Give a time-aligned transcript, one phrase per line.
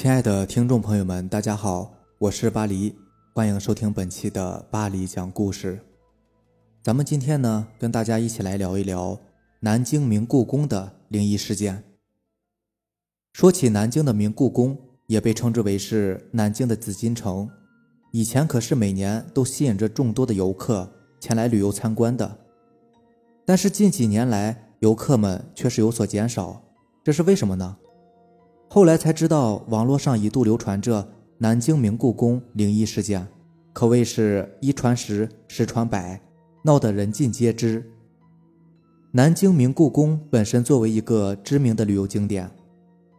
[0.00, 2.94] 亲爱的听众朋友们，大家好，我是巴黎，
[3.34, 5.76] 欢迎收听本期的巴黎讲故事。
[6.84, 9.18] 咱们今天呢，跟大家一起来聊一聊
[9.58, 11.82] 南京明故宫的灵异事件。
[13.32, 14.78] 说起南京的明故宫，
[15.08, 17.50] 也被称之为是南京的紫禁城，
[18.12, 22.38] 以前可是每年都吸引着众多的游客前来旅游参观的。
[23.44, 26.62] 但是近几年来，游客们却是有所减少，
[27.02, 27.76] 这是为什么呢？
[28.70, 31.08] 后来才知道，网络上一度流传着
[31.38, 33.26] 南京明故宫灵异事件，
[33.72, 36.20] 可谓是一传十，十传百，
[36.62, 37.82] 闹得人尽皆知。
[39.12, 42.50] 南京明故宫本身作为一个知名的旅游景点，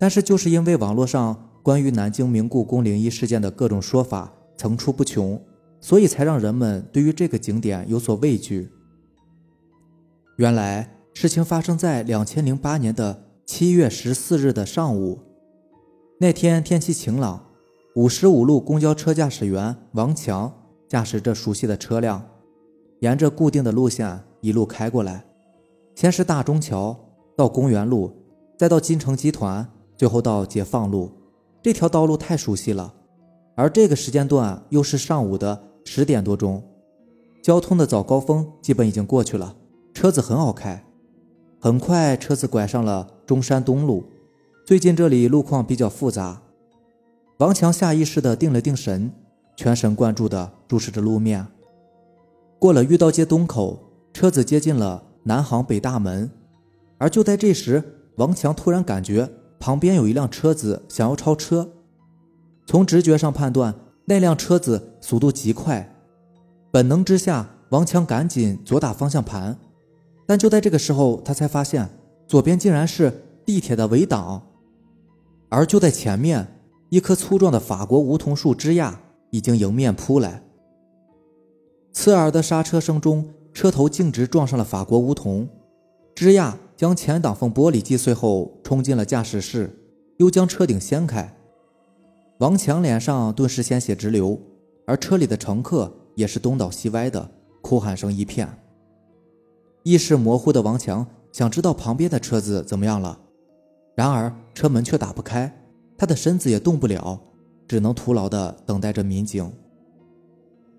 [0.00, 5.40] 但是就是因为网络上关于南京明故宫灵异事件的各种说法层出不穷，
[5.80, 8.68] 所以才让人们对于这个景点有所畏惧。
[10.38, 15.20] 原来事情发生在两千零八年的七月十四日的上午。
[16.18, 17.44] 那天天气晴朗，
[17.94, 20.50] 五十五路公交车驾驶员王强
[20.88, 22.26] 驾驶着熟悉的车辆，
[23.00, 25.22] 沿着固定的路线一路开过来。
[25.94, 26.98] 先是大中桥，
[27.36, 28.10] 到公园路，
[28.56, 31.12] 再到金城集团，最后到解放路。
[31.60, 32.94] 这条道路太熟悉了，
[33.54, 36.62] 而这个时间段又是上午的十点多钟，
[37.42, 39.54] 交通的早高峰基本已经过去了，
[39.92, 40.82] 车子很好开。
[41.60, 44.02] 很快，车子拐上了中山东路。
[44.66, 46.42] 最近这里路况比较复杂，
[47.36, 49.12] 王强下意识地定了定神，
[49.54, 51.46] 全神贯注地注视着路面。
[52.58, 53.78] 过了御道街东口，
[54.12, 56.28] 车子接近了南航北大门，
[56.98, 57.80] 而就在这时，
[58.16, 61.70] 王强突然感觉旁边有一辆车子想要超车。
[62.66, 63.72] 从直觉上判断，
[64.06, 65.94] 那辆车子速度极快。
[66.72, 69.56] 本能之下，王强赶紧左打方向盘，
[70.26, 71.88] 但就在这个时候，他才发现
[72.26, 74.42] 左边竟然是地铁的围挡。
[75.48, 76.46] 而就在前面，
[76.88, 78.94] 一棵粗壮的法国梧桐树枝桠
[79.30, 80.42] 已经迎面扑来。
[81.92, 85.48] 刺耳的刹车声中，车头径直撞上了法国梧桐，
[86.14, 89.78] 枝桠将前挡风玻璃击碎后，冲进了驾驶室，
[90.18, 91.34] 又将车顶掀开。
[92.38, 94.38] 王强脸上顿时鲜血直流，
[94.86, 97.30] 而车里的乘客也是东倒西歪的，
[97.62, 98.46] 哭喊声一片。
[99.84, 103.20] 意识模糊的王强想知道旁边的车子怎么样了。
[103.96, 105.50] 然而车门却打不开，
[105.96, 107.18] 他的身子也动不了，
[107.66, 109.50] 只能徒劳地等待着民警。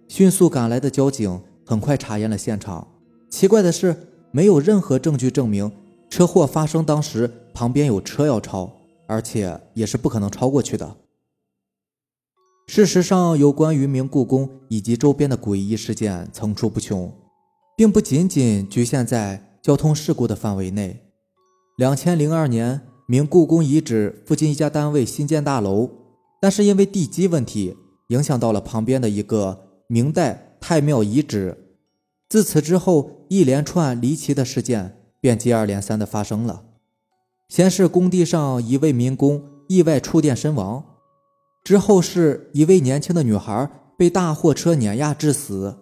[0.08, 2.88] 迅速赶来的交警很快查验了现场，
[3.28, 5.72] 奇怪的是，没有任何证据证明
[6.12, 8.72] 车祸发生当时旁边有车要超，
[9.08, 10.96] 而且也是不可能超过去的。
[12.68, 17.12] 事实上，有关于明故宫以及周边的诡异事件层出不穷，
[17.76, 21.02] 并不仅仅局限在交通事故的范围内。
[21.78, 22.80] 两千零二年。
[23.10, 25.90] 明故宫遗址附近一家单位新建大楼，
[26.42, 31.78] 但是因为地基问题，影响到了旁边的一个明代太庙遗址。
[32.28, 36.66] 自此之后，一连串离奇的事件便接二连三的发生了。
[37.48, 40.84] 先是工地上一位民工意外触电身亡，
[41.64, 45.78] 之后是一位年轻的女孩被大货车碾压致死，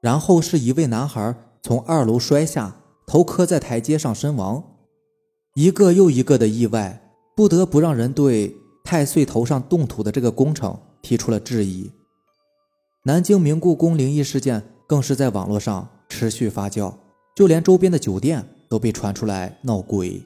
[0.00, 2.76] 然后是一位男孩从二楼摔下，
[3.06, 4.64] 头磕在台阶上身亡。
[5.58, 7.02] 一个又一个的意外，
[7.34, 8.54] 不得不让人对
[8.84, 11.90] 太岁头上动土的这个工程提出了质疑。
[13.02, 16.94] 南京明故宫灵异事件更是在网络上持续发酵，
[17.34, 20.22] 就连周边的酒店都被传出来闹鬼。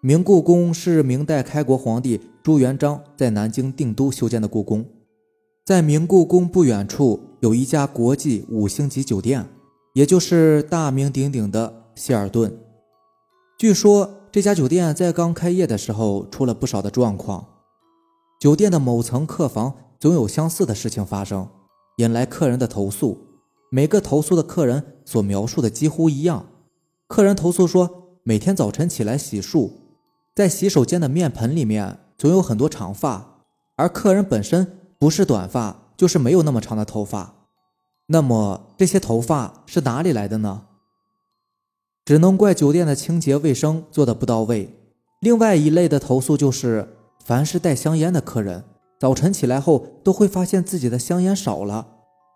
[0.00, 4.82] 明故宫是明代开国皇帝朱元璋在南京定都修建的故宫，
[5.66, 9.44] 在明故宫不远处有一家国际五星级酒店，
[9.92, 12.58] 也就是大名鼎鼎的希尔顿。
[13.58, 17.46] 据说这家酒店在刚开业的时候出了不少的状况，
[18.38, 21.48] 酒店的某层客房总有相似的事情发生，
[21.96, 23.40] 引来客人的投诉。
[23.70, 26.44] 每个投诉的客人所描述的几乎一样。
[27.08, 29.70] 客人投诉说，每天早晨起来洗漱，
[30.34, 33.38] 在洗手间的面盆里面总有很多长发，
[33.76, 37.46] 而客人本身不是短发就是没有那么长的头发。
[38.08, 40.66] 那么这些头发是哪里来的呢？
[42.06, 44.72] 只能怪酒店的清洁卫生做的不到位。
[45.20, 46.88] 另外一类的投诉就是，
[47.24, 48.62] 凡是带香烟的客人，
[49.00, 51.88] 早晨起来后都会发现自己的香烟少了，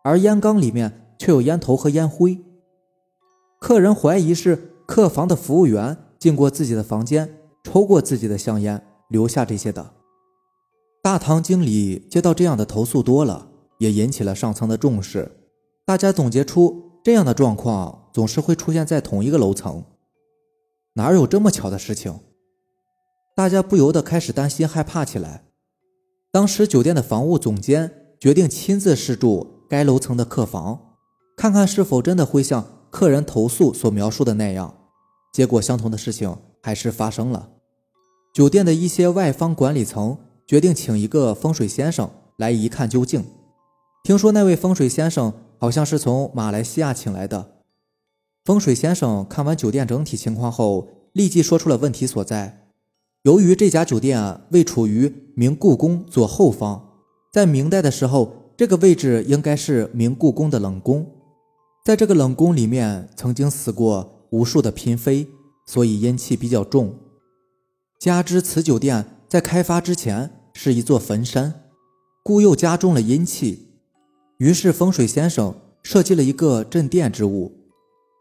[0.02, 2.40] 而烟缸里面却有烟头和烟灰。
[3.61, 9.93] 客人怀疑是客房的服务员进过自己的房间，抽过自己的香烟，留下这些的。
[11.00, 13.46] 大堂经理接到这样的投诉多了，
[13.78, 15.31] 也引起了上层的重视。
[15.87, 16.90] 大家总结出。
[17.02, 19.85] 这样的状况总是会出现在同一个楼层，
[20.95, 22.21] 哪有这么巧的事情？
[23.37, 25.45] 大家不由得开始担心害怕起来。
[26.33, 30.97] 当时酒店的房务总监决定亲自试住该楼层的客房，
[31.37, 34.75] 看看是否真的会像客人投诉所描述的那样。
[35.33, 37.51] 结果，相同的事情还是发生了。
[38.35, 43.25] 酒店的一些外方管理层决定请一个风水先生来一看究竟。
[44.03, 47.60] 听说那位风水先生好像是从马来西亚请来的。
[48.44, 52.69] 风水先生看完酒店整体情况后，立即说出了问题所在。
[53.22, 56.88] 由于这家酒店位处于明故宫左后方，
[57.31, 61.06] 在明代的时候，这个位置应该是明故宫的冷宫。
[61.84, 65.26] 在这个冷宫里面，曾经死过无数的嫔妃，
[65.66, 66.94] 所以阴气比较重。
[67.98, 71.52] 加之此酒店在开发之前是一座坟山，
[72.22, 73.69] 故又加重了阴气。
[74.38, 77.60] 于是风水先生设计了一个镇店之物，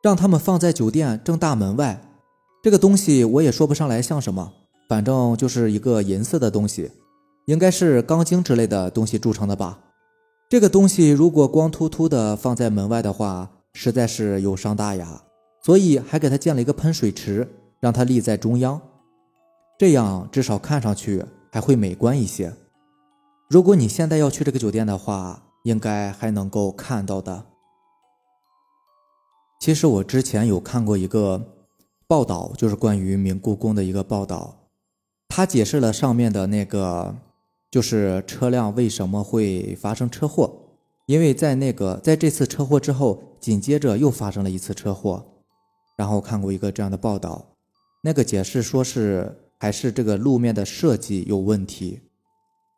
[0.01, 2.01] 让他们放在酒店正大门外。
[2.61, 4.51] 这个东西我也说不上来像什么，
[4.87, 6.91] 反正就是一个银色的东西，
[7.45, 9.79] 应该是钢筋之类的东西铸成的吧。
[10.49, 15.21] 这个东西如果光秃秃的放在门外的话，实在是有伤大雅，
[15.63, 17.47] 所以还给他建了一个喷水池，
[17.79, 18.81] 让它立在中央，
[19.77, 22.51] 这样至少看上去还会美观一些。
[23.49, 27.45] 如果你现在要去这个酒店的话，应该还能够看到的。
[29.59, 31.41] 其实我之前有看过一个
[32.07, 34.55] 报道，就是关于明故宫的一个报道，
[35.27, 37.13] 他解释了上面的那个，
[37.69, 40.49] 就是车辆为什么会发生车祸。
[41.07, 45.25] 因为在那个在这次车祸之后，紧接着又发生了一次车祸。
[45.97, 47.45] 然后看过一个这样的报道，
[48.01, 51.99] 那个解释说是还是这个路面的设计有问题，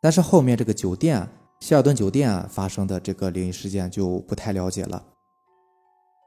[0.01, 1.30] 但是后面这个酒店。
[1.60, 5.06] 希尔顿酒店发生的这个灵异事件就不太了解了。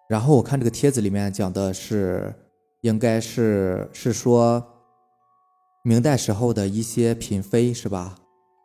[0.09, 2.35] 然后我看这个帖子里面讲的是，
[2.83, 4.65] 应该是是说，
[5.83, 8.15] 明代时候的一些嫔妃是吧，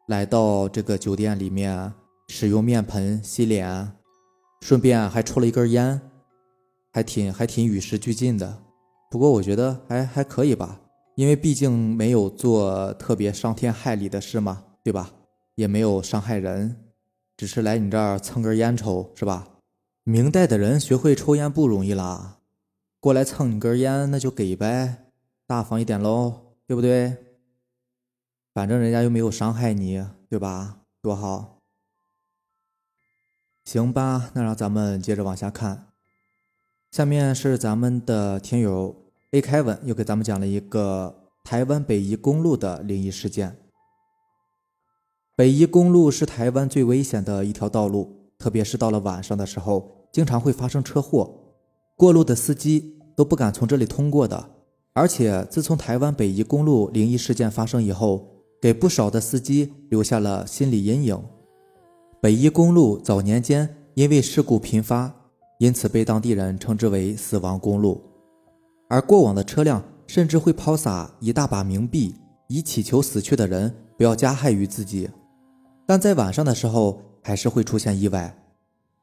[0.08, 1.94] 来到这个酒店里面
[2.28, 3.92] 使用面盆洗脸，
[4.62, 6.00] 顺便还抽了一根烟，
[6.92, 8.62] 还挺还挺与时俱进的。
[9.10, 10.80] 不过我觉得还还可以吧，
[11.16, 15.10] 因为毕竟没有做特别伤天害理的事嘛，对吧？
[15.56, 16.76] 也没有伤害人，
[17.38, 19.48] 只是来你这儿蹭根烟抽，是吧？
[20.10, 22.40] 明代的人学会抽烟不容易啦，
[23.00, 25.12] 过来蹭你根烟那就给呗，
[25.46, 27.16] 大方一点喽，对不对？
[28.52, 30.80] 反正人家又没有伤害你，对吧？
[31.00, 31.60] 多好。
[33.66, 35.90] 行吧，那让咱们接着往下看。
[36.90, 38.96] 下面是咱们的听友
[39.30, 43.60] A 凯文又给咱们讲了一个台湾北宜公路的灵异事件。
[45.36, 51.30] 北宜公路是台湾最危险的一条道路，特别是到了晚上的时候，经常会发生车祸，
[51.96, 54.50] 过路的司机都不敢从这里通过的。
[54.94, 58.28] 而且，自从台湾北宜公路灵异事件发生以后，
[58.62, 61.22] 给不少的司机留下了心理阴影。
[62.22, 65.14] 北宜公路早年间因为事故频发，
[65.60, 68.02] 因此被当地人称之为“死亡公路”，
[68.90, 72.16] 而过往的车辆甚至会抛洒一大把冥币，
[72.48, 75.10] 以祈求死去的人不要加害于自己。
[75.86, 78.36] 但在晚上的时候，还是会出现意外。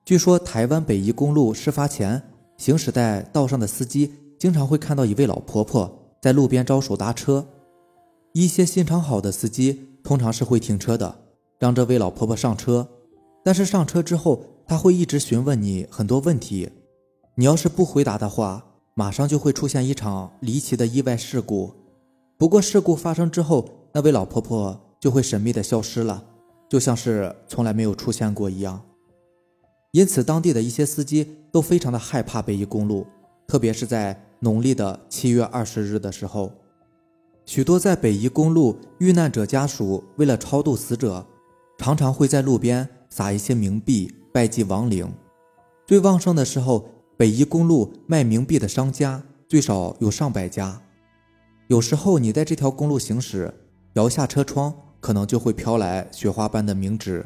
[0.07, 2.23] 据说台湾北宜公路事发前，
[2.59, 7.45] 行驶在道上的司机经常会看到一位老婆婆在路边招手搭车。
[8.33, 11.13] 一些心肠好的司机通常是会停车的，
[11.59, 12.87] 让这位老婆婆上车。
[13.43, 16.71] 但是上车之后，他会一直询问你很多问题。
[17.35, 21.73] 你要是不回答的话，马上就会出现一场离奇的意外事故。
[22.39, 26.23] 不过事故发生之后，那位老婆婆就会神秘的消失了。
[26.71, 28.81] 就像是从来没有出现过一样，
[29.97, 33.07] 因此当地的一些司机都非常的害怕北宜公路，
[33.47, 36.53] 特别是在农历的七月二十日的时候，
[37.47, 41.25] 许多在北宜公路遇难者家属为了超度死者，
[41.79, 45.11] 常常会在路边撒一些冥币拜祭亡灵。
[45.87, 46.87] 最旺盛的时候，
[47.17, 50.79] 北宜公路卖冥币的商家最少有上百家，
[51.69, 53.51] 有时候你在这条公路行驶，
[53.95, 54.75] 摇下车窗。
[54.99, 57.25] 可能就会飘来雪花般的冥纸。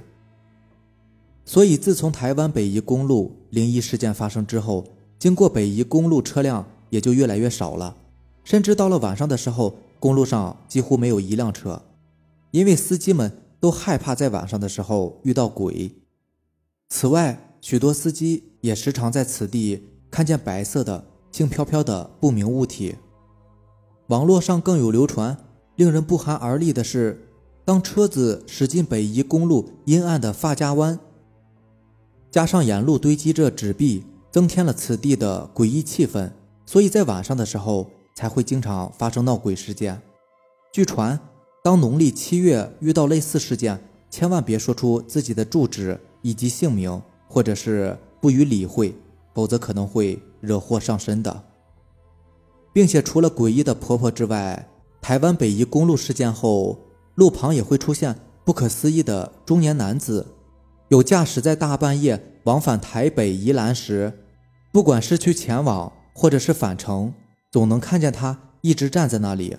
[1.45, 4.87] 所以，自从台湾北宜公路灵异事件发生之后，
[5.19, 7.97] 经过北宜公路车辆也就越来越少了，
[8.45, 11.83] 甚至到了晚上的时候，公路上几乎没有一辆车，
[12.53, 15.91] 因为司机们都害怕在晚上的时候遇到鬼。
[16.89, 22.95] 此外，许多司机也时常在此地看见白色的、轻飘飘的不明物体。
[24.07, 25.37] 网络上更有流传，
[25.77, 27.27] 令人不寒而栗的是。
[27.63, 30.99] 当车子驶进北宜公路阴暗的发家湾，
[32.31, 36.31] 加上沿路堆积着纸币，增添了此地的诡异气氛，
[36.65, 40.01] 所以在晚上的时候才会经常发生闹鬼事件。
[40.73, 41.19] 据传，
[41.65, 48.95] 当农历七月遇到类似事件，千万别说出自己的住址以及姓名，或者是不予理会，
[49.35, 51.45] 否则可能会惹祸上身的。
[52.73, 54.69] 并且除了诡异的婆婆之外，
[55.01, 56.79] 台湾北宜公路事件后，
[57.17, 60.25] 路旁也会出现不可思议的中年男子，
[60.91, 64.13] 有驾驶在大半夜往返台北宜兰时，
[64.73, 67.15] 不管是去前往或者是返程，
[67.53, 69.57] 总能看见他一直站在那里。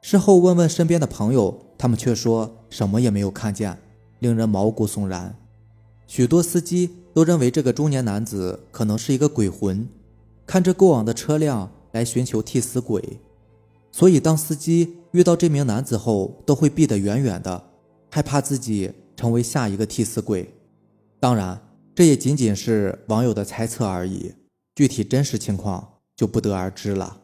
[0.00, 3.76] 事后问问身边的朋友，他们却说什么也没有看见，
[4.20, 5.34] 令人毛骨悚然。
[6.06, 9.88] 许多司机都认为这个中年男子可能是一个鬼魂，
[10.46, 13.18] 看着过往的车辆来寻求替死鬼。
[13.90, 17.60] 所以，当司机遇到这名男子后，都会避得远远的，
[18.08, 20.48] 害怕自己成为下一个替死鬼。
[21.20, 21.60] 当然，
[21.94, 24.34] 这也仅仅是网友的猜测而已，
[24.74, 27.20] 具体真实情况就不得而知了。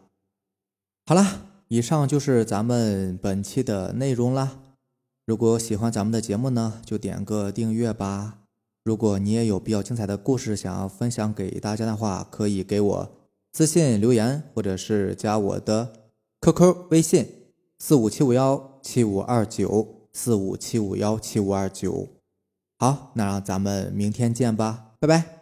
[1.07, 4.59] 好啦，以上就是咱们本期的内容啦。
[5.25, 8.41] 如果喜欢咱们的节目呢，就点个订阅吧。
[8.85, 13.11] 如果你也有比较精彩的故事想要分享给大家的话，可以给我
[13.55, 15.93] 私信留言，或者是加我的。
[16.43, 17.27] QQ 微信
[17.79, 22.07] 四五七五幺七五二九四五七五幺七五二九，
[22.79, 25.36] 好，那让咱们明天见吧，拜拜。